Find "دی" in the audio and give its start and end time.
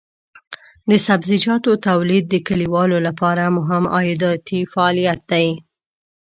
5.31-5.47